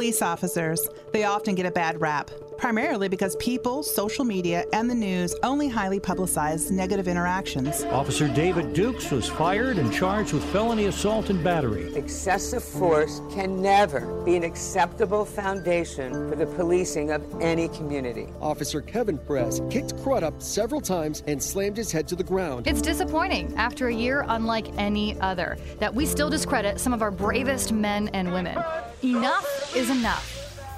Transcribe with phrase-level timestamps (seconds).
[0.00, 4.94] Police officers, they often get a bad rap, primarily because people, social media, and the
[4.94, 7.84] news only highly publicize negative interactions.
[7.84, 11.94] Officer David Dukes was fired and charged with felony assault and battery.
[11.94, 18.26] Excessive force can never be an acceptable foundation for the policing of any community.
[18.40, 22.66] Officer Kevin Perez kicked Crudup several times and slammed his head to the ground.
[22.66, 27.10] It's disappointing, after a year unlike any other, that we still discredit some of our
[27.10, 28.56] bravest men and women.
[29.02, 30.68] Enough is enough.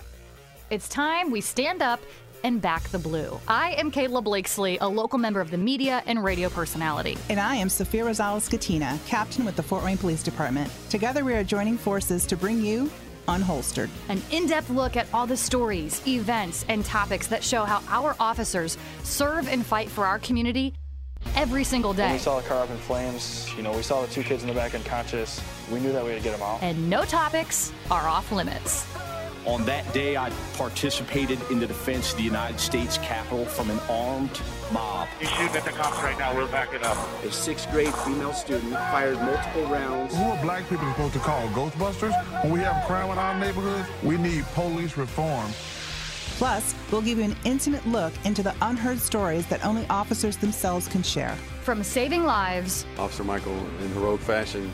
[0.71, 2.01] It's time we stand up
[2.45, 3.41] and back the blue.
[3.49, 7.19] I am Kayla Blakeslee, a local member of the media and radio personality.
[7.29, 10.71] And I am Sophia Rosales Scatena, captain with the Fort Wayne Police Department.
[10.89, 12.89] Together, we are joining forces to bring you
[13.27, 13.89] Unholstered.
[14.09, 18.15] An in depth look at all the stories, events, and topics that show how our
[18.21, 20.75] officers serve and fight for our community
[21.37, 22.05] every single day.
[22.05, 24.43] When we saw the car up in flames, you know, we saw the two kids
[24.43, 25.41] in the back unconscious.
[25.71, 26.63] We knew that we had to get them out.
[26.63, 28.87] And no topics are off limits.
[29.45, 33.81] On that day, I participated in the defense of the United States Capitol from an
[33.91, 34.41] armed
[34.73, 35.09] mob.
[35.19, 36.33] He's shooting at the cops right now.
[36.33, 36.97] We're backing up.
[37.25, 40.15] A sixth grade female student fired multiple rounds.
[40.15, 42.45] Who are black people supposed to call Ghostbusters?
[42.45, 45.51] When we have crime in our neighborhoods, we need police reform.
[46.43, 50.89] Plus, we'll give you an intimate look into the unheard stories that only officers themselves
[50.89, 51.37] can share.
[51.63, 54.69] From saving lives, Officer Michael, in heroic fashion,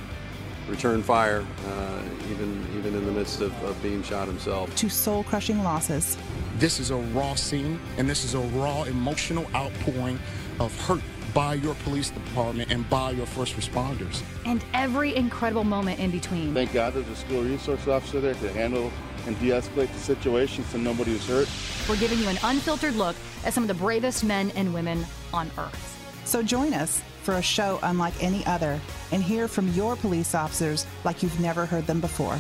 [0.66, 4.74] returned fire, uh, even even in the midst of, of being shot himself.
[4.76, 6.16] To soul crushing losses.
[6.56, 10.18] This is a raw scene, and this is a raw emotional outpouring
[10.60, 11.02] of hurt
[11.34, 14.22] by your police department and by your first responders.
[14.46, 16.54] And every incredible moment in between.
[16.54, 18.90] Thank God there's a school resource officer there to handle
[19.26, 21.48] and de escalate the situation so nobody was hurt.
[21.88, 25.50] We're giving you an unfiltered look at some of the bravest men and women on
[25.58, 25.94] earth.
[26.24, 28.80] So join us for a show unlike any other
[29.12, 32.38] and hear from your police officers like you've never heard them before.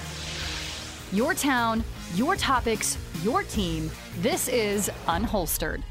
[1.12, 3.90] Your town, your topics, your team.
[4.18, 5.82] This is Unholstered.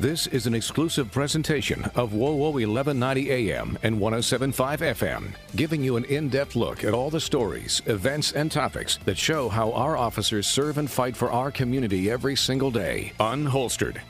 [0.00, 6.04] This is an exclusive presentation of WOWO 1190 AM and 1075 FM, giving you an
[6.04, 10.46] in depth look at all the stories, events, and topics that show how our officers
[10.46, 13.12] serve and fight for our community every single day.
[13.20, 14.00] Unholstered.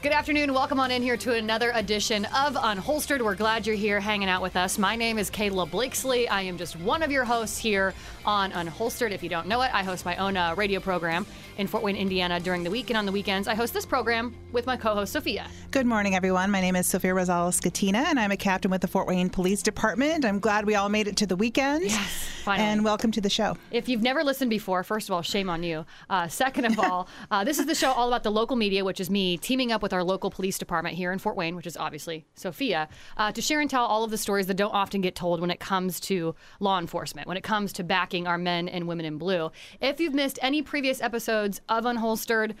[0.00, 0.52] Good afternoon.
[0.52, 3.20] Welcome on in here to another edition of Unholstered.
[3.20, 4.78] We're glad you're here hanging out with us.
[4.78, 6.28] My name is Kayla Blakeslee.
[6.28, 7.94] I am just one of your hosts here
[8.28, 9.10] on Unholstered.
[9.10, 11.24] If you don't know it, I host my own uh, radio program
[11.56, 12.90] in Fort Wayne, Indiana during the week.
[12.90, 15.46] And on the weekends, I host this program with my co host, Sophia.
[15.70, 16.50] Good morning, everyone.
[16.50, 19.62] My name is Sophia Rosales Scatena, and I'm a captain with the Fort Wayne Police
[19.62, 20.26] Department.
[20.26, 21.84] I'm glad we all made it to the weekend.
[21.84, 22.68] Yes, finally.
[22.68, 23.56] And welcome to the show.
[23.70, 25.86] If you've never listened before, first of all, shame on you.
[26.10, 29.00] Uh, second of all, uh, this is the show all about the local media, which
[29.00, 31.78] is me teaming up with our local police department here in Fort Wayne, which is
[31.78, 35.14] obviously Sophia, uh, to share and tell all of the stories that don't often get
[35.14, 38.88] told when it comes to law enforcement, when it comes to backing our men and
[38.88, 39.50] women in blue.
[39.80, 42.54] If you've missed any previous episodes of Unholstered,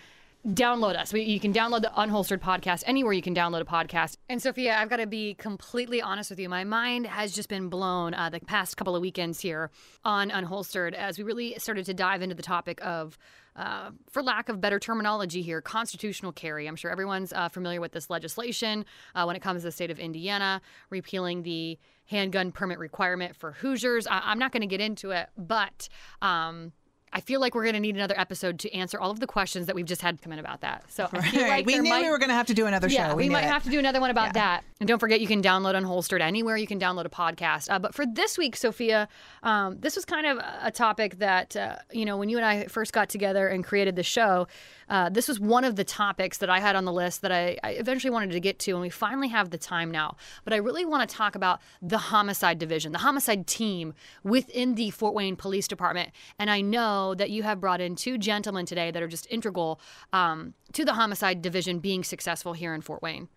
[0.46, 1.12] download us.
[1.12, 4.16] We, you can download the Unholstered podcast anywhere you can download a podcast.
[4.28, 6.48] And Sophia, I've got to be completely honest with you.
[6.48, 9.70] My mind has just been blown uh, the past couple of weekends here
[10.04, 13.18] on Unholstered as we really started to dive into the topic of.
[13.58, 16.68] Uh, for lack of better terminology here, constitutional carry.
[16.68, 18.84] I'm sure everyone's uh, familiar with this legislation
[19.16, 20.60] uh, when it comes to the state of Indiana,
[20.90, 21.76] repealing the
[22.06, 24.06] handgun permit requirement for Hoosiers.
[24.06, 25.88] I- am not going to get into it, but
[26.22, 26.72] um,
[27.12, 29.66] I feel like we're going to need another episode to answer all of the questions
[29.66, 30.84] that we've just had come in about that.
[30.90, 32.88] So I feel like we knew might, we were going to have to do another
[32.88, 33.14] yeah, show.
[33.16, 33.50] We, knew might it.
[33.50, 34.32] have to do another one about Yeah.
[34.32, 34.64] that.
[34.80, 37.70] And don't forget, you can download Unholstered anywhere you can download a podcast.
[37.70, 39.08] Uh, but for this week, Sophia,
[39.42, 42.64] um, this was kind of a topic that, uh, you know, when you and I
[42.66, 44.46] first got together and created the show,
[44.88, 47.58] uh, this was one of the topics that I had on the list that I,
[47.62, 50.16] I eventually wanted to get to, and we finally have the time now.
[50.44, 54.90] But I really want to talk about the homicide division, the homicide team within the
[54.90, 56.10] Fort Wayne Police Department.
[56.38, 59.80] And I know that you have brought in two gentlemen today that are just integral
[60.12, 63.28] um, to the homicide division being successful here in Fort Wayne.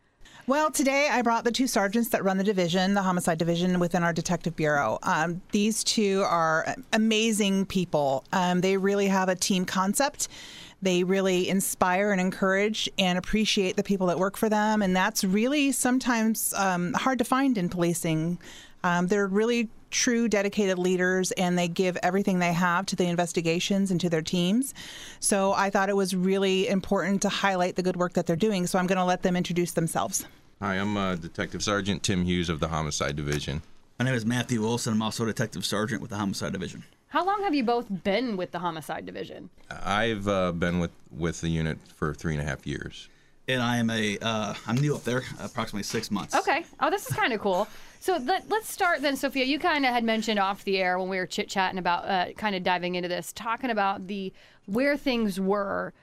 [0.47, 4.03] Well, today I brought the two sergeants that run the division, the homicide division within
[4.03, 4.99] our detective bureau.
[5.03, 8.23] Um, these two are amazing people.
[8.34, 10.28] Um, they really have a team concept.
[10.81, 14.81] They really inspire and encourage and appreciate the people that work for them.
[14.81, 18.40] And that's really sometimes um, hard to find in policing.
[18.84, 23.91] Um, they're really true dedicated leaders and they give everything they have to the investigations
[23.91, 24.73] and to their teams.
[25.20, 28.66] So I thought it was really important to highlight the good work that they're doing.
[28.67, 30.26] So I'm going to let them introduce themselves.
[30.61, 33.61] Hi, I'm uh, Detective Sergeant Tim Hughes of the Homicide Division.
[33.99, 34.93] My name is Matthew Wilson.
[34.93, 36.84] I'm also Detective Sergeant with the Homicide Division.
[37.09, 39.49] How long have you both been with the homicide division?
[39.70, 43.09] I've uh, been with, with the unit for three and a half years.
[43.49, 46.35] and I am a uh, I'm new up there, approximately six months.
[46.35, 46.64] Okay.
[46.79, 47.67] Oh, this is kind of cool.
[48.01, 49.45] So let, let's start then, Sophia.
[49.45, 52.33] You kind of had mentioned off the air when we were chit chatting about uh,
[52.33, 54.33] kind of diving into this, talking about the
[54.65, 55.93] where things were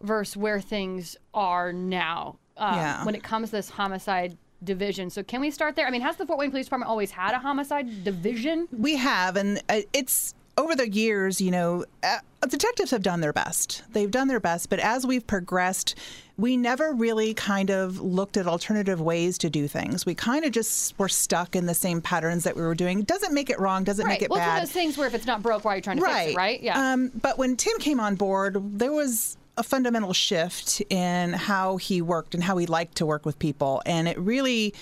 [0.00, 3.04] versus where things are now um, Yeah.
[3.04, 5.10] when it comes to this homicide division.
[5.10, 5.84] So can we start there?
[5.88, 8.68] I mean, has the Fort Wayne Police Department always had a homicide division?
[8.70, 12.18] We have, and uh, it's over the years, you know, uh,
[12.48, 13.82] detectives have done their best.
[13.92, 15.96] They've done their best, but as we've progressed,
[16.38, 20.06] we never really kind of looked at alternative ways to do things.
[20.06, 23.02] We kind of just were stuck in the same patterns that we were doing.
[23.02, 24.12] Doesn't make it wrong, doesn't right.
[24.12, 24.62] make it well, one bad.
[24.62, 26.36] of those things where if it's not broke, why are you trying to fix it?
[26.36, 26.62] Right.
[26.62, 26.92] Yeah.
[26.92, 32.00] Um, but when Tim came on board, there was a fundamental shift in how he
[32.00, 33.82] worked and how he liked to work with people.
[33.84, 34.72] And it really,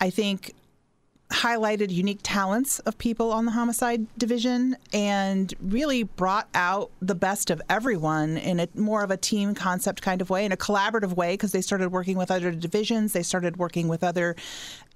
[0.00, 0.54] I think,
[1.30, 7.50] highlighted unique talents of people on the homicide division and really brought out the best
[7.50, 11.14] of everyone in a more of a team concept kind of way in a collaborative
[11.14, 13.12] way because they started working with other divisions.
[13.12, 14.36] They started working with other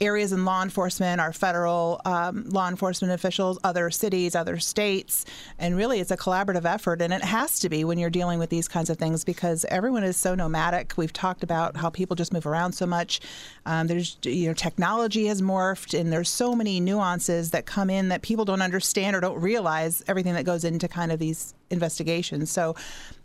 [0.01, 5.25] areas in law enforcement our federal um, law enforcement officials other cities other states.
[5.59, 7.03] And really it's a collaborative effort.
[7.03, 10.05] And it has to be when you're dealing with these kinds of things because everyone
[10.05, 10.95] is so nomadic.
[10.97, 13.21] We've talked about how people just move around so much.
[13.67, 18.09] Um, there's you know technology has morphed and there's so many nuances that come in
[18.09, 22.51] that people don't understand or don't realize everything that goes into kind of these investigations
[22.51, 22.75] so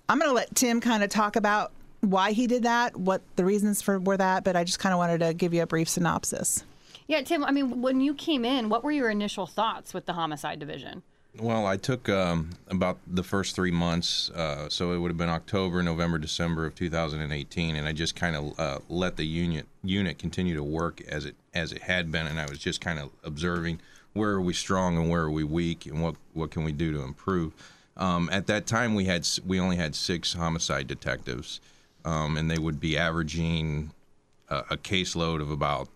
[0.09, 1.71] i'm going to let tim kind of talk about
[2.01, 5.00] why he did that what the reasons for were that but i just kind of
[5.00, 6.63] wanted to give you a brief synopsis
[7.07, 7.44] yeah, Tim.
[7.44, 11.03] I mean, when you came in, what were your initial thoughts with the homicide division?
[11.39, 15.29] Well, I took um, about the first three months, uh, so it would have been
[15.29, 20.17] October, November, December of 2018, and I just kind of uh, let the unit unit
[20.17, 23.09] continue to work as it as it had been, and I was just kind of
[23.23, 23.81] observing
[24.13, 26.93] where are we strong and where are we weak, and what what can we do
[26.93, 27.53] to improve.
[27.97, 31.59] Um, at that time, we had we only had six homicide detectives,
[32.05, 33.91] um, and they would be averaging
[34.49, 35.89] a, a caseload of about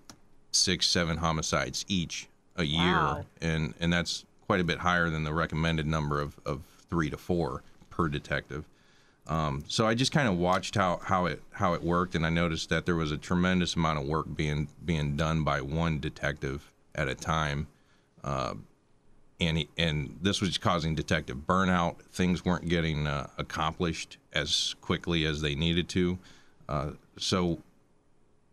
[0.51, 2.27] six, seven homicides each
[2.57, 3.25] a year, Wow.
[3.41, 7.18] and and that's quite a bit higher than the recommended number of, of three to
[7.18, 7.62] four
[7.92, 8.66] per detective.
[9.28, 12.30] Um, so I just kind of watched how, how it how it worked, and I
[12.30, 16.72] noticed that there was a tremendous amount of work being being done by one detective
[16.96, 17.68] at a time,
[18.24, 18.56] uh,
[19.40, 21.98] and he, and this was causing detective burnout.
[22.12, 26.18] Things weren't getting uh, accomplished as quickly as they needed to,
[26.68, 27.60] uh, so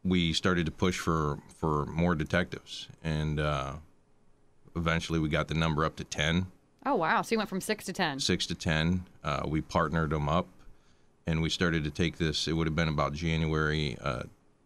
[0.05, 3.73] we started to push for for more detectives, and uh,
[4.77, 6.47] eventually we got the number up to 10.
[6.85, 7.23] Oh, wow!
[7.23, 8.21] So you went from six to ten.
[8.21, 9.05] six to ten.
[9.25, 10.47] Uh, we partnered them up,
[11.27, 12.47] and we started to take this.
[12.47, 14.23] It would have been about January uh,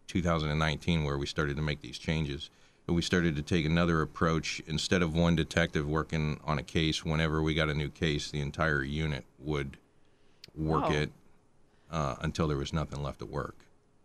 [0.07, 2.51] 2019 where we started to make these changes.
[2.85, 4.61] But we started to take another approach.
[4.67, 8.41] Instead of one detective working on a case, whenever we got a new case, the
[8.41, 9.77] entire unit would
[10.55, 10.91] work Oh.
[10.93, 11.11] it
[11.89, 13.55] uh, until there was nothing left to work.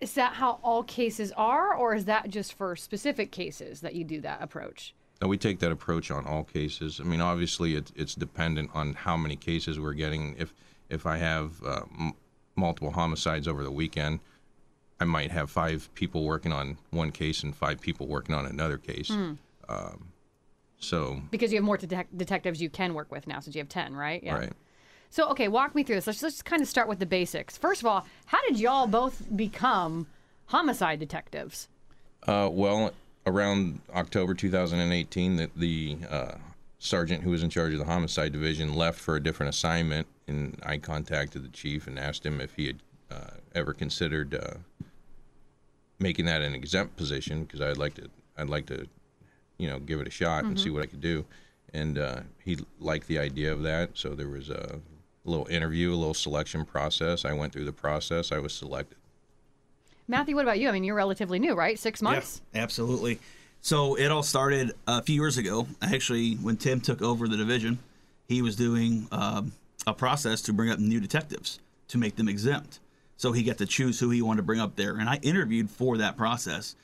[0.00, 4.04] Is that how all cases are, or is that just for specific cases that you
[4.04, 4.94] do that approach?
[5.22, 7.00] No, we take that approach on all cases.
[7.00, 10.36] I mean, obviously, it's it's dependent on how many cases we're getting.
[10.38, 10.52] If
[10.90, 12.12] if I have uh, m-
[12.54, 14.20] multiple homicides over the weekend,
[15.00, 18.76] I might have five people working on one case and five people working on another
[18.78, 19.08] case.
[19.08, 19.32] Hmm.
[19.68, 20.12] Um,
[20.78, 23.68] so, Because you have more detec- detectives you can work with now, since you have
[23.68, 24.22] ten, right?
[24.26, 24.52] right.
[25.08, 26.06] So okay, walk me through this.
[26.06, 27.56] Let's let's kind of start with the basics.
[27.56, 30.06] First of all, how did y'all both become
[30.46, 31.68] homicide detectives?
[32.26, 32.92] Uh, well,
[33.36, 36.34] around October 2018, the, the uh,
[36.78, 40.58] sergeant who was in charge of the homicide division left for a different assignment, and
[40.64, 42.76] I contacted the chief and asked him if he had
[43.10, 44.54] uh, ever considered uh,
[45.98, 48.86] making that an exempt position because I'd like to, I'd like to,
[49.58, 50.60] you know, give it a shot and Mhm.
[50.62, 51.24] see what I could do.
[51.74, 54.80] And uh, he liked the idea of that, so there was a
[55.24, 57.24] little interview, a little selection process.
[57.24, 58.30] I went through the process.
[58.30, 58.96] I was selected.
[60.08, 60.68] Matthew, what about you?
[60.68, 61.78] I mean, you're relatively new, right?
[61.78, 62.40] Six months.
[62.54, 63.18] Yeah, absolutely.
[63.60, 65.66] So it all started a few years ago.
[65.82, 67.78] Actually, when Tim took over the division,
[68.28, 69.52] he was doing um,
[69.86, 71.58] a process to bring up new detectives
[71.88, 72.78] to make them exempt.
[73.16, 75.70] So he got to choose who he wanted to bring up there, and I interviewed
[75.70, 76.76] for that process.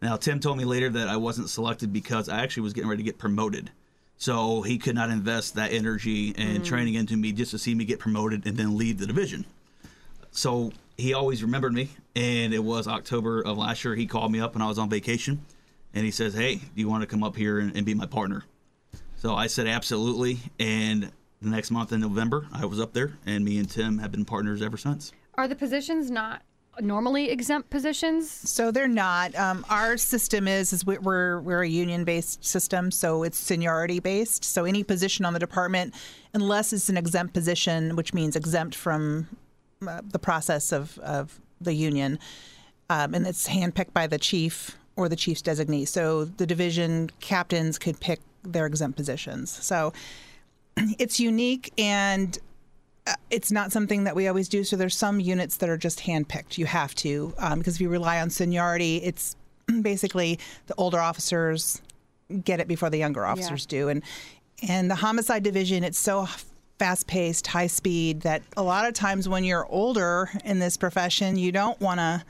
[0.00, 3.02] Now Tim told me later that I wasn't selected because I actually was getting ready
[3.02, 3.70] to get promoted.
[4.20, 6.64] So he could not invest that energy and Mm.
[6.64, 9.44] training into me just to see me get promoted and then leave the division.
[10.30, 13.94] So he always remembered me, and it was October of last year.
[13.94, 15.40] He called me up when I was on vacation,
[15.94, 18.06] and he says, "Hey, do you want to come up here and, and be my
[18.06, 18.44] partner?"
[19.16, 23.44] So I said, "Absolutely." And the next month in November, I was up there, and
[23.44, 25.12] me and Tim have been partners ever since.
[25.36, 26.42] Are the positions not
[26.80, 28.28] normally exempt positions?
[28.28, 29.34] So they're not.
[29.36, 34.00] Um, our system is is we- we're we're a union based system, so it's seniority
[34.00, 34.44] based.
[34.44, 35.94] So any position on the department,
[36.34, 39.28] unless it's an exempt position, which means exempt from
[39.86, 42.18] uh, the process of of the union.
[42.90, 45.86] um, and it's handpicked by the chief or the chief's designee.
[45.86, 49.50] So the division captains could pick their exempt positions.
[49.50, 49.92] So
[50.76, 52.38] it's unique and
[53.06, 54.64] uh, it's not something that we always do.
[54.64, 56.58] So there's some units that are just handpicked.
[56.58, 59.36] You have to um, because if you rely on seniority, it's
[59.82, 61.80] basically the older officers
[62.44, 63.78] get it before the younger officers yeah.
[63.78, 63.88] do.
[63.88, 64.02] And
[64.66, 66.26] and the homicide division, it's so
[66.78, 71.36] fast paced, high speed that a lot of times when you're older in this profession,
[71.36, 72.24] you don't want to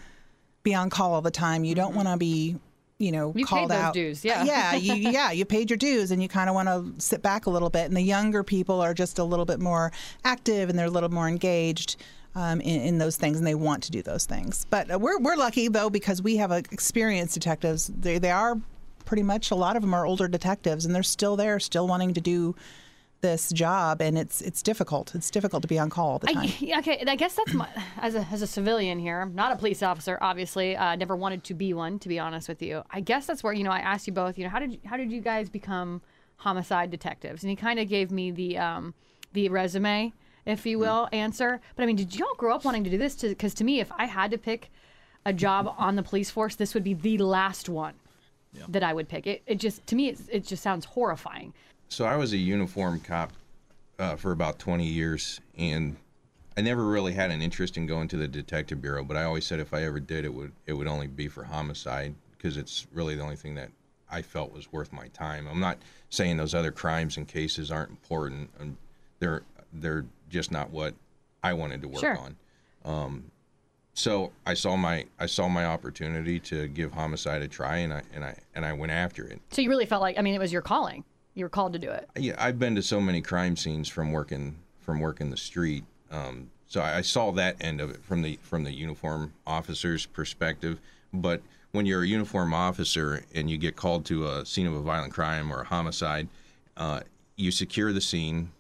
[0.63, 1.65] be on call all the time.
[1.65, 1.97] You don't mm-hmm.
[1.97, 2.57] want to be
[2.99, 3.95] you know you called out.
[3.95, 5.31] dues, yeah, yeah, you, yeah.
[5.31, 7.87] You paid your dues, and you kind of want to sit back a little bit.
[7.87, 9.93] And the younger people are just a little bit more
[10.25, 11.97] active, and they're a little more engaged.
[12.35, 14.65] Um, in, in, those things, and they want to do those things.
[14.71, 17.89] But uh, we're, we're lucky though because we have uh, experienced detectives.
[17.89, 18.61] They they are
[19.07, 22.15] pretty much a lot of them are older detectives, and they're still there, still wanting
[22.15, 22.55] to do
[23.21, 25.15] this job, and it's it's difficult.
[25.15, 26.49] It's difficult to be on call all the time.
[26.63, 29.21] I, okay, I guess that's my as a as a civilian here.
[29.21, 30.77] I'm not a police officer, obviously.
[30.77, 32.83] Uh, never wanted to be one, to be honest with you.
[32.91, 34.39] I guess that's where you know I asked you both.
[34.39, 36.01] You know, how did you, how did you guys become
[36.37, 37.43] homicide detectives?
[37.43, 38.95] And he kind of gave me the um,
[39.33, 40.13] the resume,
[40.47, 41.15] if you will, mm.
[41.15, 41.61] answer.
[41.77, 43.17] But I mean, did y'all grow up wanting to do this?
[43.17, 44.71] Because to, to me, if I had to pick
[45.27, 47.95] a job on the police force, this would be the last one.
[48.55, 48.65] Yeah.
[48.69, 49.27] That I would pick.
[49.27, 51.53] It, it just to me it, it just sounds horrifying.
[51.89, 53.33] So I was a uniform cop
[53.99, 55.97] uh, for about 20 years, and
[56.57, 59.05] I never really had an interest in going to the detective bureau.
[59.05, 61.45] But I always said if I ever did, it would it would only be for
[61.45, 63.71] homicide because it's really the only thing that
[64.11, 65.49] I felt was worth my time.
[65.49, 65.79] I'm not
[66.11, 68.51] saying those other crimes and cases aren't important.
[68.59, 68.77] And
[69.19, 69.43] they're
[69.73, 70.95] they're just not what
[71.43, 72.19] I wanted to work sure.
[72.19, 72.37] on.
[72.85, 73.31] Um,
[73.95, 78.03] so I saw my I saw my opportunity to give homicide a try, and I
[78.15, 79.41] and I and I went after it.
[79.51, 81.05] So you really felt like I mean it was your calling
[81.39, 82.09] you were called to do it.
[82.17, 85.85] Yeah, I've been to so many crime scenes from working from working the street.
[86.11, 90.05] Um, so I, I saw that end of it from the from the uniform officer's
[90.05, 90.81] perspective.
[91.13, 91.41] But
[91.71, 95.13] when you're a uniform officer and you get called to a scene of a violent
[95.13, 96.29] crime or a homicide,
[96.77, 97.01] uh,
[97.37, 98.51] you secure the scene.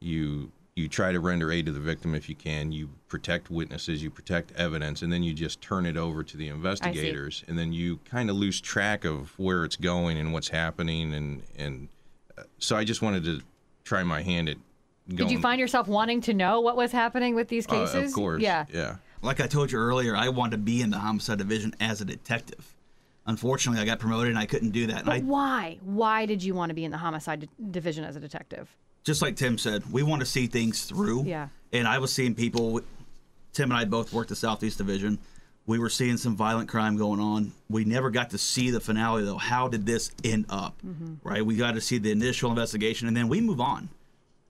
[0.00, 2.72] You you try to render aid to the victim if you can.
[2.72, 6.48] You protect witnesses, you protect evidence, and then you just turn it over to the
[6.48, 7.44] investigators.
[7.46, 11.42] And then you kind of lose track of where it's going and what's happening, and
[11.58, 11.88] and
[12.62, 13.40] so I just wanted to
[13.84, 14.56] try my hand at.
[15.08, 15.16] Going.
[15.16, 17.94] Did you find yourself wanting to know what was happening with these cases?
[17.94, 18.40] Uh, of course.
[18.42, 18.66] Yeah.
[18.72, 18.96] Yeah.
[19.20, 22.04] Like I told you earlier, I wanted to be in the homicide division as a
[22.04, 22.74] detective.
[23.26, 25.04] Unfortunately, I got promoted and I couldn't do that.
[25.04, 25.78] But I, why?
[25.82, 28.74] Why did you want to be in the homicide division as a detective?
[29.02, 31.24] Just like Tim said, we want to see things through.
[31.24, 31.48] Yeah.
[31.72, 32.80] And I was seeing people.
[33.52, 35.18] Tim and I both worked the Southeast Division
[35.66, 37.52] we were seeing some violent crime going on.
[37.70, 39.36] We never got to see the finale, though.
[39.36, 40.76] How did this end up?
[40.84, 41.14] Mm-hmm.
[41.22, 41.44] Right?
[41.44, 43.88] We got to see the initial investigation, and then we move on.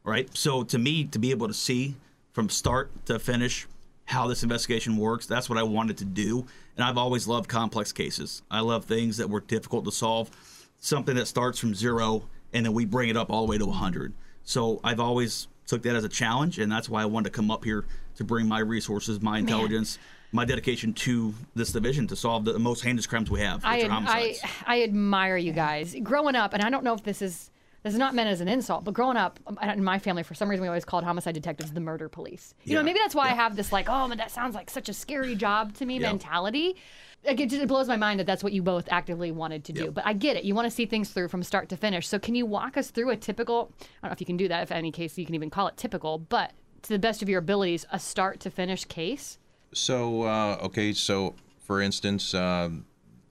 [0.04, 0.34] Right?
[0.36, 1.94] So, to me, to be able to see
[2.32, 3.66] from start to finish
[4.06, 6.46] how this investigation works, that's what I wanted to do.
[6.76, 8.42] And I've always loved complex cases.
[8.50, 10.30] I love things that were difficult to solve,
[10.78, 13.66] something that starts from zero and then we bring it up all the way to
[13.66, 14.12] 100.
[14.44, 17.50] So, I've always took that as a challenge, and that's why I wanted to come
[17.50, 17.84] up here
[18.16, 19.96] to bring my resources, my intelligence.
[19.96, 23.60] Man my dedication to this division to solve the most heinous crimes we have.
[23.64, 25.94] I, I, I admire you guys.
[26.02, 27.50] Growing up, and I don't know if this is
[27.82, 30.34] this is not meant as an insult, but growing up um, in my family, for
[30.34, 32.54] some reason, we always called homicide detectives the murder police.
[32.64, 32.78] You yeah.
[32.78, 33.32] know, maybe that's why yeah.
[33.32, 35.98] I have this like, oh, but that sounds like such a scary job to me
[35.98, 36.08] yeah.
[36.08, 36.76] mentality.
[37.24, 39.72] Like, it just it blows my mind that that's what you both actively wanted to
[39.72, 39.90] do.
[39.92, 40.44] But I get it.
[40.44, 42.08] You want to see things through from start to finish.
[42.08, 43.72] So can you walk us through a typical?
[43.80, 44.62] I don't know if you can do that.
[44.62, 46.52] If any case you can even call it typical, but
[46.82, 49.38] to the best of your abilities, a start to finish case.
[49.72, 52.70] So uh, okay, so for instance, uh,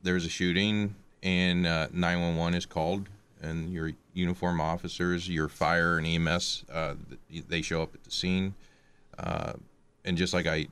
[0.04, 3.08] there's a shooting and uh, 911 is called,
[3.42, 6.96] and your uniform officers, your fire and EMS, uh,
[7.48, 8.56] they show up at the scene,
[9.20, 9.54] uh,
[10.04, 10.68] and just like I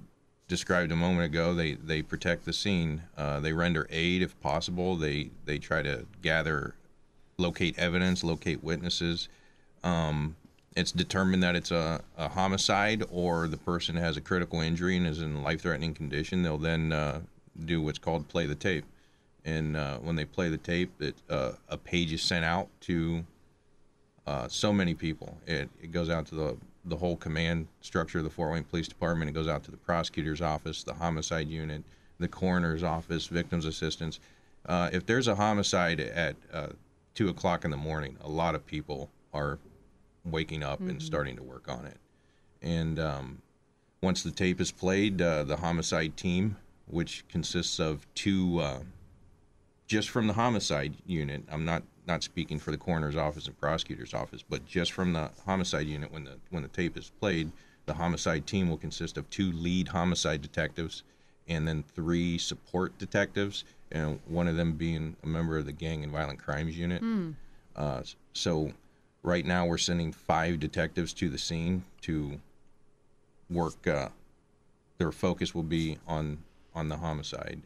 [0.50, 3.04] described a moment ago, they they protect the scene.
[3.18, 4.98] Uh, they render aid if possible.
[4.98, 6.76] They they try to gather,
[7.38, 9.30] locate evidence, locate witnesses.
[9.84, 10.36] Um,
[10.76, 15.08] it's determined that it's a, a, homicide or the person has a critical injury and
[15.08, 17.22] is in life threatening condition, they'll then uh,
[17.66, 18.86] do what's called play the tape.
[19.46, 23.26] And uh, when they play the tape, it, uh, a page is sent out to
[24.28, 25.38] uh, so many people.
[25.48, 26.58] It, it goes out to the,
[26.90, 29.30] the whole command structure of the Fort Wayne Police Department.
[29.30, 31.84] It goes out to the prosecutor's office, the homicide unit,
[32.20, 34.20] the coroner's office, victims' assistance.
[34.66, 36.68] Uh, if there's a homicide at uh,
[37.16, 39.60] 2 o'clock in the morning, a lot of people are
[40.26, 40.92] waking up mm-hmm.
[40.92, 41.98] and starting to work on it.
[42.62, 43.42] And um,
[44.02, 48.80] once the tape is played, uh, the homicide team, which consists of two, uh,
[49.88, 54.14] just from the homicide unit, I'm not not speaking for the coroner's office and prosecutor's
[54.14, 57.52] office, but just from the homicide unit, when the when the tape is played,
[57.86, 61.04] the homicide team will consist of two lead homicide detectives
[61.48, 66.04] and then three support detectives, and one of them being a member of the Gang
[66.04, 67.00] and Violent Crimes Unit.
[67.00, 67.32] Hmm.
[67.76, 68.02] Uh,
[68.34, 68.72] so
[69.24, 72.40] right now we're sending five detectives to the scene to
[73.50, 73.88] work.
[73.88, 74.10] Uh,
[74.98, 76.40] their focus will be on
[76.76, 77.62] on the homicide.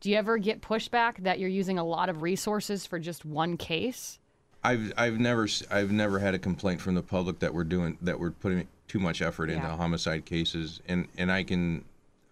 [0.00, 3.56] Do you ever get pushback that you're using a lot of resources for just one
[3.56, 4.18] case?
[4.62, 8.18] I've I've never I've never had a complaint from the public that we're doing that
[8.18, 9.76] we're putting too much effort into Yeah.
[9.76, 11.84] homicide cases, and and I can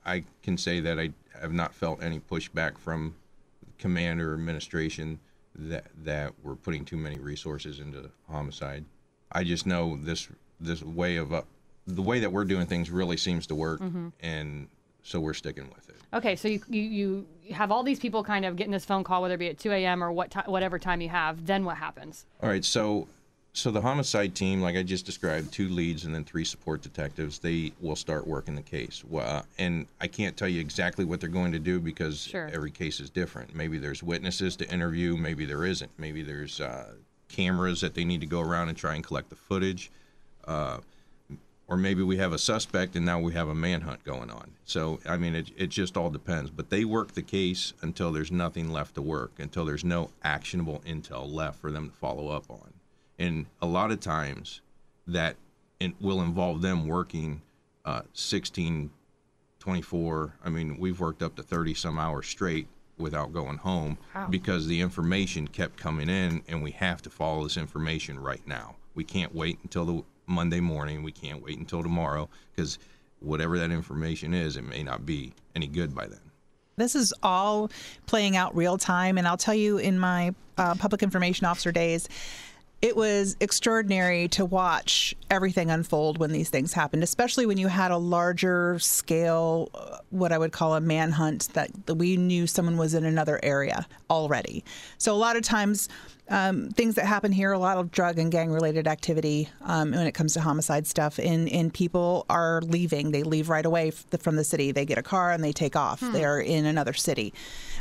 [0.04, 3.14] I can say that I have not felt any pushback from
[3.78, 5.20] command or administration
[5.54, 8.84] that that we're putting too many resources into homicide.
[9.32, 10.28] I just know this
[10.60, 11.42] this way of uh,
[11.86, 14.08] the way that we're doing things really seems to work, mm-hmm.
[14.20, 14.68] and
[15.06, 15.96] so we're sticking with it.
[16.12, 19.22] Okay, so you, you you have all these people kind of getting this phone call,
[19.22, 20.02] whether it be at 2 a.m.
[20.02, 21.46] or what ti whatever time you have.
[21.46, 22.26] Then what happens?
[22.42, 23.06] All right, so
[23.52, 27.38] so the homicide team, like I just described, two leads and then three support detectives,
[27.38, 29.02] they will start working the case.
[29.08, 32.50] Well, and I can't tell you exactly what they're going to do because Sure.
[32.52, 33.54] every case is different.
[33.54, 35.90] Maybe there's witnesses to interview, maybe there isn't.
[35.96, 36.92] Maybe there's uh,
[37.28, 39.90] cameras that they need to go around and try and collect the footage.
[40.46, 40.78] Uh,
[41.68, 44.52] or maybe we have a suspect and now we have a manhunt going on.
[44.64, 46.50] So, I mean, it, it just all depends.
[46.50, 50.80] But they work the case until there's nothing left to work, until there's no actionable
[50.86, 52.72] intel left for them to follow up on.
[53.18, 54.60] And a lot of times
[55.08, 55.36] that
[55.80, 57.42] it will involve them working
[57.84, 58.90] uh, 16,
[59.58, 60.34] 24.
[60.44, 62.68] I mean, we've worked up to 30 some hours straight
[62.98, 64.28] without going home Wow.
[64.30, 68.76] because the information kept coming in and we have to follow this information right now.
[68.94, 71.02] We can't wait until the Monday morning.
[71.02, 72.78] We can't wait until tomorrow because
[73.20, 76.20] whatever that information is, it may not be any good by then.
[76.76, 77.70] This is all
[78.06, 79.16] playing out real time.
[79.18, 82.08] And I'll tell you, in my uh, public information officer days,
[82.82, 87.90] it was extraordinary to watch everything unfold when these things happened, especially when you had
[87.90, 92.76] a larger scale, uh, what I would call a manhunt, that that we knew someone
[92.76, 94.62] was in another area already.
[94.98, 95.88] So a lot of times,
[96.28, 100.06] um, things that happen here, a lot of drug and gang related activity um, when
[100.06, 103.12] it comes to homicide stuff, and, and people are leaving.
[103.12, 104.72] They leave right away from the city.
[104.72, 106.00] They get a car and they take off.
[106.00, 106.12] Hmm.
[106.12, 107.32] They are in another city.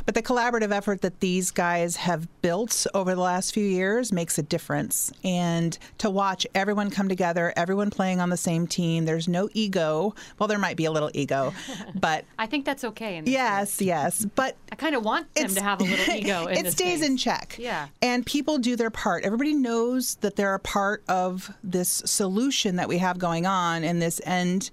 [0.04, 4.38] But the collaborative effort that these guys have built over the last few years makes
[4.38, 5.12] a difference.
[5.24, 10.14] And to watch everyone come together, everyone playing on the same team, there's no ego.
[10.38, 11.52] Well, there might be a little ego,
[11.94, 13.16] but I think that's okay.
[13.16, 14.24] In this yes, yes.
[14.36, 16.46] But I kind of want them to have a little ego.
[16.46, 17.08] In it stays case.
[17.08, 17.56] in check.
[17.58, 17.88] Yeah.
[18.00, 19.24] And people do their part.
[19.24, 24.02] Everybody knows that they're a part of this solution that we have going on and
[24.02, 24.70] this end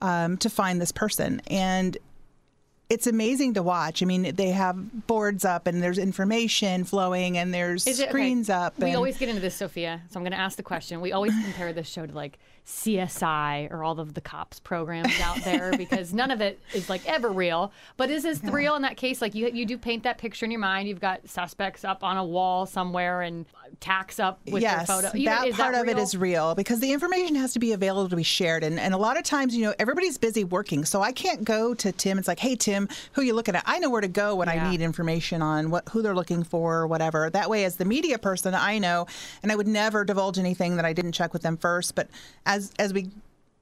[0.00, 1.40] um, to find this person.
[1.46, 1.96] And
[2.88, 4.02] it's amazing to watch.
[4.02, 8.48] I mean, they have boards up and there's information flowing and there's it- okay, screens
[8.48, 8.78] up.
[8.78, 10.02] We and- always get into this, Sophia.
[10.08, 11.00] So I'm going to ask the question.
[11.00, 15.42] We always compare this show to like CSI or all of the cops programs out
[15.44, 17.72] there because none of it is like ever real.
[17.96, 19.20] But is this real in that case?
[19.20, 20.88] Like you, you do paint that picture in your mind.
[20.88, 23.46] You've got suspects up on a wall somewhere and
[23.80, 25.16] tacks up with yes, their photo.
[25.16, 26.54] You- that part of it is real?
[26.54, 28.64] because the information has to be available to be shared.
[28.64, 30.84] And, and a lot of times, you know, everybody's busy working.
[30.84, 32.18] So I can't go to Tim.
[32.18, 33.62] It's like, hey, Tim, who you looking at?
[33.66, 36.76] I know where to go when I need information on what who they're looking for
[36.76, 37.30] or whatever.
[37.30, 39.06] That way, as the media person, I know,
[39.42, 41.94] and I would never divulge anything that I didn't check with them first.
[41.94, 42.08] But
[42.44, 43.10] as as we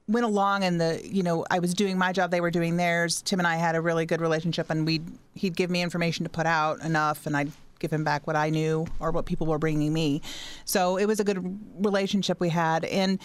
[0.07, 3.23] went along and the you know I was doing my job they were doing theirs
[3.23, 5.01] Tim and I had a really good relationship and we
[5.33, 7.51] he'd give me information to put out enough and I'd
[7.85, 10.21] give him back what I knew or what people were bringing me.
[10.65, 11.39] So it was a good
[11.85, 12.83] relationship we had.
[12.85, 13.19] And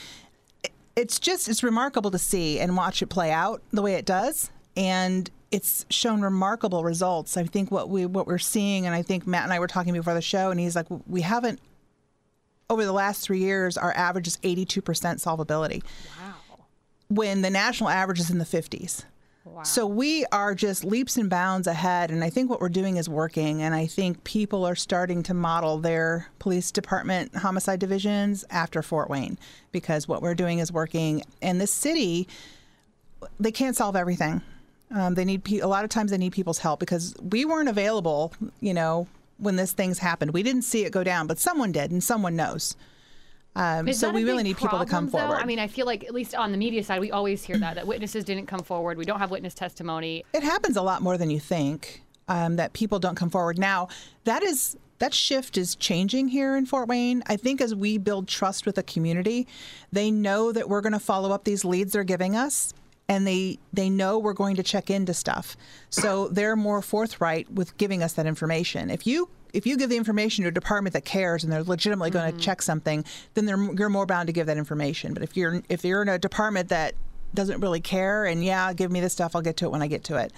[0.97, 4.51] it's just it's remarkable to see and watch it play out the way it does.
[4.77, 7.37] And it's shown remarkable results.
[7.37, 9.95] I think what we what we're seeing and I think Matt and I were talking
[9.95, 11.59] before the show and he's like we haven't
[12.69, 15.83] over the last 3 years our average is 82% solvability.
[16.21, 16.35] Wow.
[17.09, 19.05] when the national average is in the 50s.
[19.65, 23.09] So we are just leaps and bounds ahead, and I think what we're doing is
[23.09, 23.63] working.
[23.63, 29.11] And I think people are starting to model their police department homicide divisions after Fort
[29.11, 29.39] Wayne
[29.73, 31.23] because what we're doing is working.
[31.43, 32.29] And this city,
[33.39, 34.43] they can't solve everything.
[34.93, 37.69] Um, they need pe- a lot of times they need people's help because we weren't
[37.69, 38.33] available.
[38.61, 39.07] You know,
[39.39, 42.37] when this things happened, we didn't see it go down, but someone did, and someone
[42.37, 42.77] knows.
[43.57, 45.19] Um, so we really need people to come problem, though?
[45.19, 45.43] forward.
[45.43, 47.75] I mean, I feel like at least on the media side, we always hear that
[47.75, 48.97] that witnesses didn't come forward.
[48.97, 50.25] We don't have witness testimony.
[50.33, 53.59] It happens a lot more than you think um, that people don't come forward.
[53.59, 53.89] Now,
[54.25, 57.23] that is that shift is changing here in Fort Wayne.
[57.27, 59.49] I think as we build trust with the community,
[59.91, 62.75] they know that we're going to follow up these leads they're giving us.
[63.11, 65.57] And they, they know we're going to check into stuff,
[65.91, 68.89] so they're more forthright with giving us that information.
[68.89, 72.11] If you if you give the information to a department that cares and they're legitimately
[72.11, 72.41] going to mm-hmm.
[72.41, 75.13] check something, then they're, you're more bound to give that information.
[75.13, 76.95] But if you're if you're in a department that
[77.35, 79.89] doesn't really care and yeah, give me this stuff, I'll get to it when I
[79.89, 80.33] get to it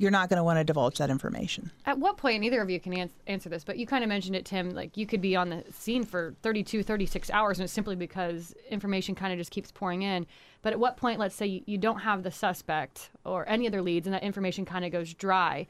[0.00, 1.70] you're not going to want to divulge that information.
[1.84, 4.34] At what point, neither of you can ans- answer this, but you kind of mentioned
[4.34, 7.72] it, Tim, like you could be on the scene for 32, 36 hours, and it's
[7.72, 10.26] simply because information kind of just keeps pouring in.
[10.62, 13.82] But at what point, let's say you, you don't have the suspect or any other
[13.82, 15.66] leads, and that information kind of goes dry,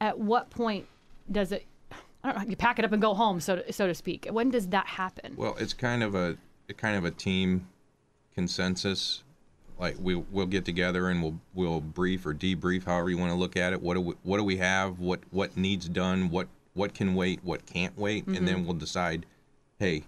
[0.00, 0.86] at what point
[1.30, 1.66] does it,
[2.22, 4.26] I don't know, you pack it up and go home, so to, so to speak?
[4.30, 5.34] When does that happen?
[5.36, 7.68] Well, it's kind of a a kind of a team
[8.34, 9.22] consensus.
[9.78, 13.36] Like we we'll get together and we'll we'll brief or debrief, however you want to
[13.36, 13.82] look at it.
[13.82, 14.98] What do we, what do we have?
[15.00, 16.30] What what needs done?
[16.30, 17.40] What what can wait?
[17.42, 18.26] What can't wait?
[18.26, 18.64] And then Mhm.
[18.66, 19.26] we'll decide.
[19.78, 20.04] Hey,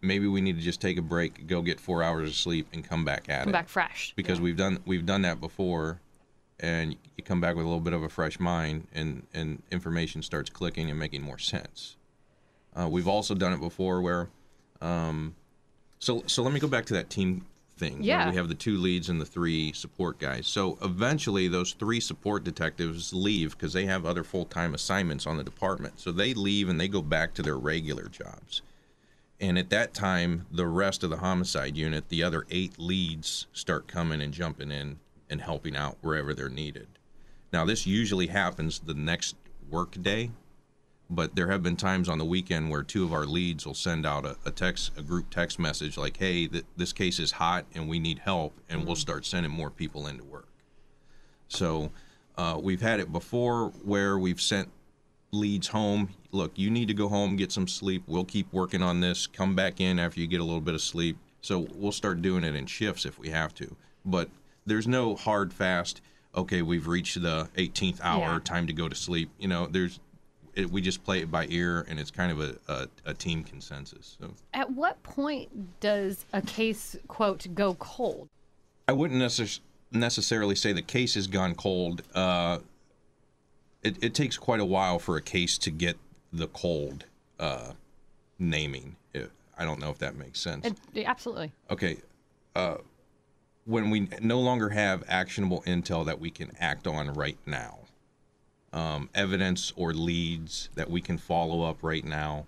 [0.00, 2.82] maybe we need to just take a break, go get four hours of sleep, and
[2.82, 3.52] come back at Come it.
[3.52, 4.14] back fresh.
[4.16, 6.00] because we've done we've done that before
[6.58, 10.22] and you come back with a little bit of a fresh mind and and information
[10.22, 11.96] starts clicking and making more sense
[12.78, 14.28] uh, we've also done it before where
[14.82, 15.34] um,
[15.98, 17.44] so so let me go back to that team
[17.80, 18.30] thing Yeah.
[18.30, 22.44] we have the two leads and the three support guys so eventually those three support
[22.44, 26.78] detectives leave because they have other full-time assignments on the department so they leave and
[26.80, 28.62] they go back to their regular jobs
[29.42, 33.88] and at that time, the rest of the homicide unit, the other eight leads, start
[33.88, 34.98] coming and jumping in
[35.30, 36.88] and helping out wherever they're needed.
[37.50, 39.36] Now, this usually happens the next
[39.70, 40.32] work day,
[41.10, 44.06] but there have been times on the weekend where two of our leads will send
[44.06, 47.66] out a, a text, a group text message like, "Hey, th- this case is hot
[47.74, 50.48] and we need help," and we'll start sending more people into work.
[51.48, 51.90] So,
[52.38, 54.70] uh, we've had it before where we've sent
[55.32, 56.10] leads home.
[56.32, 58.04] Look, you need to go home, get some sleep.
[58.06, 59.26] We'll keep working on this.
[59.26, 61.18] Come back in after you get a little bit of sleep.
[61.40, 63.76] So we'll start doing it in shifts if we have to.
[64.04, 64.28] But
[64.66, 66.00] there's no hard fast.
[66.34, 68.34] Okay, we've reached the 18th hour.
[68.34, 68.38] Yeah.
[68.44, 69.30] Time to go to sleep.
[69.38, 69.98] You know, there's.
[70.54, 73.44] It, we just play it by ear, and it's kind of a, a, a team
[73.44, 74.16] consensus.
[74.20, 78.28] So At what point does a case, quote, go cold?
[78.88, 79.60] I wouldn't necess-
[79.92, 82.02] necessarily say the case has gone cold.
[82.14, 82.58] Uh,
[83.82, 85.96] it, it takes quite a while for a case to get
[86.32, 87.04] the cold
[87.38, 87.72] uh,
[88.38, 88.96] naming.
[89.60, 90.66] I don't know if that makes sense.
[90.94, 91.52] It, absolutely.
[91.70, 91.98] Okay.
[92.56, 92.76] Uh,
[93.66, 97.79] when we no longer have actionable intel that we can act on right now,
[98.72, 102.46] um, evidence or leads that we can follow up right now,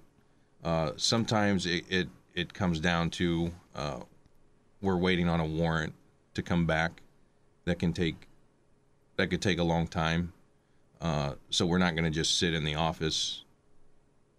[0.64, 4.00] uh, sometimes it, it, it comes down to uh,
[4.80, 5.94] we're waiting on a warrant
[6.34, 7.02] to come back
[7.64, 8.28] that can take
[9.16, 10.32] that could take a long time.
[11.00, 13.44] Uh, so we're not going to just sit in the office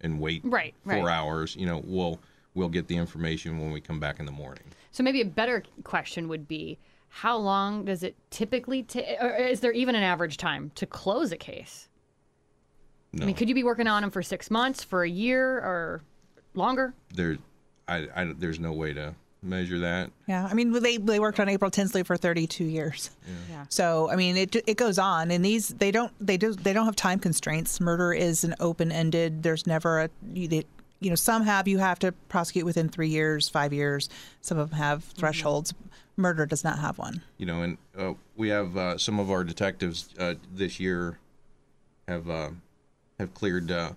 [0.00, 1.08] and wait Right, four right.
[1.08, 1.54] hours.
[1.56, 2.18] You know, we'll
[2.54, 4.64] we'll get the information when we come back in the morning.
[4.90, 6.78] So maybe a better question would be
[7.14, 11.30] how long does it typically take, or is there even an average time to close
[11.30, 11.88] a case?
[13.20, 16.02] I mean, could you be working on them for six months, for a year, or
[16.54, 16.92] longer?
[17.14, 17.38] There,
[17.86, 20.10] I, I there's no way to measure that.
[20.26, 23.10] Yeah, I mean they they worked on April Tinsley for 32 years.
[23.48, 23.66] Yeah.
[23.68, 26.86] So I mean it it goes on, and these they don't they do they don't
[26.86, 27.80] have time constraints.
[27.80, 29.44] Murder is an open ended.
[29.44, 30.64] There's never a they,
[31.04, 34.08] you know some have you have to prosecute within three years, five years.
[34.40, 35.74] Some of them have thresholds.
[36.16, 37.22] Murder does not have one.
[37.36, 41.18] You know, and uh, we have uh, some of our detectives uh, this year
[42.08, 42.50] have uh,
[43.18, 43.92] have cleared uh,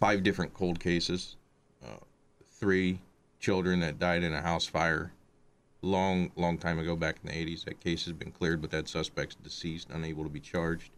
[0.00, 1.36] five different cold cases,
[1.84, 1.98] uh,
[2.50, 2.98] three
[3.38, 5.12] children that died in a house fire
[5.82, 8.88] long long time ago back in the 80s that case has been cleared but that
[8.88, 10.90] suspect's deceased unable to be charged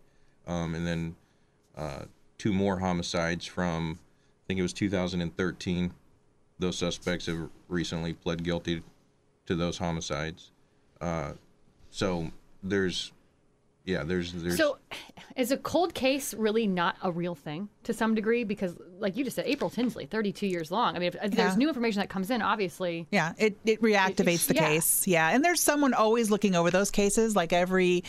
[0.47, 1.17] um, and then
[1.77, 2.05] uh,
[2.39, 3.99] two more homicides from
[4.49, 5.93] think it was 2013
[6.59, 8.83] those suspects have recently pled guilty
[9.47, 10.51] to those homicides
[11.01, 11.33] uh,
[11.91, 12.31] so
[12.63, 13.13] there's
[13.85, 14.79] yeah there's there's So,
[15.37, 18.45] is a cold case really not a real thing to some degree?
[18.45, 20.97] Because, like you just said, April Tinsley, 32 years long.
[20.97, 23.07] I mean, if, if there's new information that comes in, obviously.
[23.11, 24.69] Yeah, it, it reactivates the yeah.
[24.69, 25.07] case.
[25.07, 27.37] Yeah, and there's someone always looking over those cases.
[27.37, 28.05] Like every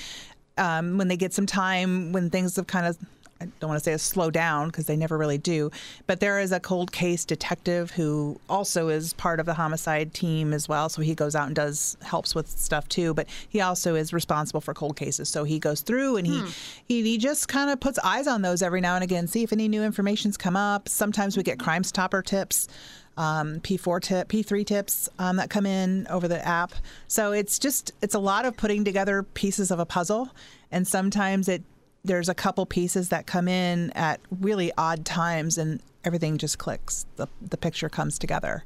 [0.58, 2.98] um, when they get some time, when things have kind of
[3.42, 5.72] I don't want to say slow down because they never really do,
[6.08, 10.54] but there is a cold case detective who also is part of the homicide team
[10.54, 10.90] as well.
[10.90, 13.14] So he goes out and does helps with stuff too.
[13.14, 15.30] But he also is responsible for cold cases.
[15.30, 16.44] So he goes through and he
[16.88, 19.54] he, he just kind of puts eyes on those every now and again, see if
[19.54, 20.90] any new information's come up.
[20.90, 22.68] Sometimes we get Crime Stopper tips
[23.20, 26.72] um, P4 tip, P3 tips um, that come in over the app.
[27.08, 30.30] So it's just it's a lot of putting together pieces of a puzzle,
[30.72, 31.62] and sometimes it
[32.04, 37.06] there's a couple pieces that come in at really odd times, and everything just clicks.
[37.18, 38.64] the The picture comes together.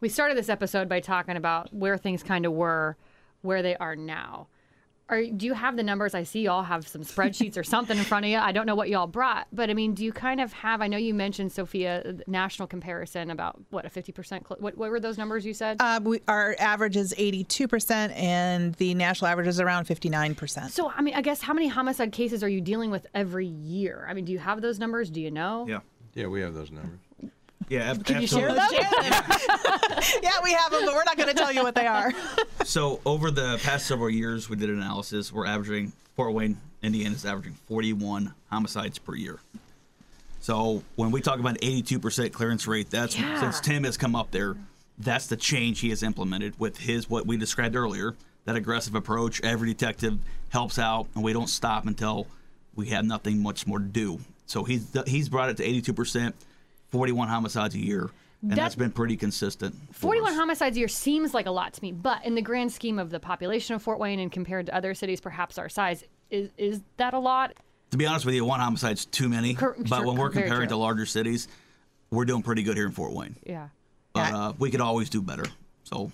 [0.00, 2.96] We started this episode by talking about where things kind of were,
[3.42, 4.48] where they are now.
[5.10, 6.14] Are do you have the numbers?
[6.14, 8.38] I see y'all have some spreadsheets or something in front of you.
[8.38, 10.80] I don't know what y'all brought, but I mean, do you kind of have?
[10.80, 14.46] I know you mentioned Sophia national comparison about what a fifty percent.
[14.48, 15.76] Cl- what, what were those numbers you said?
[15.80, 20.70] Uh, we, our average is 82%, and the national average is around 59%.
[20.70, 24.06] so I mean, I guess how many homicide cases are you dealing with every year?
[24.08, 25.10] I mean, do you have those numbers?
[25.10, 25.66] Do you know?
[25.68, 25.80] Yeah.
[26.14, 26.98] Yeah, we have those numbers.
[27.70, 28.78] Yeah, ab- Can you share absolutely.
[28.80, 30.10] them?
[30.22, 32.12] yeah, we have them, but we're not going to tell you what they are.
[32.62, 35.32] So over the past several years, we did an analysis.
[35.32, 39.40] We're averaging Fort Wayne, Indiana is averaging 41 homicides per year.
[40.40, 43.40] So when we talk about 82% clearance rate, that's Yeah.
[43.40, 44.56] since Tim has come up there,
[44.98, 49.40] that's the change he has implemented with his what we described earlier, that aggressive approach.
[49.42, 50.18] Every detective
[50.50, 52.26] helps out, and we don't stop until
[52.76, 54.20] we have nothing much more to do.
[54.46, 56.34] So he's he's brought it to 82%,
[56.90, 58.10] 41 homicides a year,
[58.42, 59.74] and That- that's been pretty consistent.
[59.92, 60.38] 41 us.
[60.38, 63.10] homicides a year seems like a lot to me, but in the grand scheme of
[63.10, 66.80] the population of Fort Wayne and compared to other cities, perhaps our size, is is
[66.96, 67.54] that a lot?
[67.90, 69.54] To be honest with you, one homicide's too many.
[69.54, 71.48] Cor- but sure, when we're comparing to larger cities,
[72.10, 73.36] we're doing pretty good here in Fort Wayne.
[73.44, 73.68] Yeah.
[74.12, 75.44] But uh, we could always do better.
[75.84, 76.10] So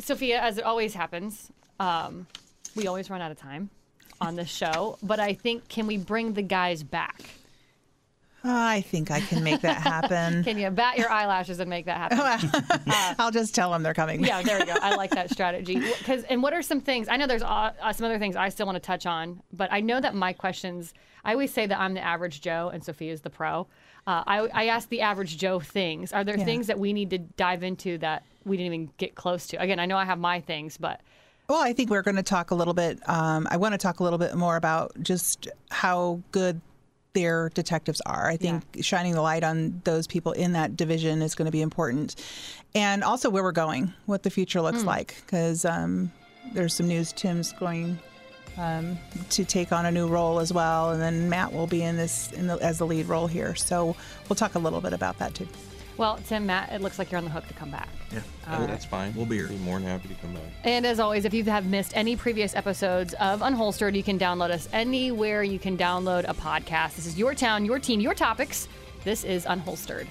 [0.00, 2.26] Sophia, as it always happens, um,
[2.76, 3.70] we always run out of time
[4.20, 4.98] on this show.
[5.02, 7.22] But I think, can we bring the guys back?
[8.44, 10.44] I think I can make that happen.
[10.44, 12.84] Can you bat your eyelashes and make that happen?
[13.18, 14.24] I'll just tell them they're coming.
[14.24, 14.74] yeah, there we go.
[14.80, 15.78] I like that strategy.
[15.78, 17.08] Because and what are some things?
[17.08, 19.72] I know there's uh, uh, some other things I still want to touch on, but
[19.72, 20.94] I know that my questions.
[21.24, 23.66] I always say that I'm the average Joe and Sophia's the pro.
[24.06, 26.12] Uh, I, I ask the average Joe things.
[26.12, 26.44] Are there Yeah.
[26.44, 29.60] things that we need to dive into that we didn't even get close to?
[29.60, 31.00] Again, I know I have my things, but
[31.48, 33.00] Well, I think we're going to talk a little bit.
[33.08, 36.60] Um, I want to talk a little bit more about just how good
[37.14, 38.28] their detectives are.
[38.28, 41.62] I think shining the light on those people in that division is going to be
[41.62, 42.16] important,
[42.74, 44.88] and also where we're going, what the future looks Hmm.
[44.88, 46.12] like, because um,
[46.52, 47.12] there's some news.
[47.12, 47.98] Tim's going
[48.56, 48.98] um,
[49.30, 52.30] to take on a new role as well, and then Matt will be in this
[52.32, 53.54] in the, as the lead role here.
[53.54, 53.96] So
[54.28, 55.48] we'll talk a little bit about that too.
[55.98, 57.88] Well, Tim, Matt, it looks like you're on the hook to come back.
[58.12, 58.68] yeah, oh, All right.
[58.68, 59.12] That's fine.
[59.16, 59.48] We'll be here.
[59.48, 60.42] Be more than happy to come back.
[60.62, 64.50] And as always, if you have missed any previous episodes of Unholstered, you can download
[64.50, 66.94] us anywhere you can download a podcast.
[66.94, 68.68] This is your town, your team, your topics.
[69.02, 70.06] This is Unholstered.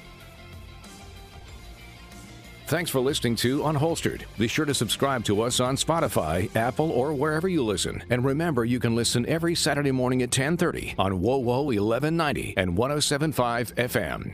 [2.67, 4.23] Thanks for listening to Unholstered.
[4.37, 8.03] Be sure to subscribe to us on Spotify, Apple, or wherever you listen.
[8.09, 13.73] And remember, you can listen every Saturday morning at 10:30 on WOWO 1190 and 1075
[13.77, 14.33] FM.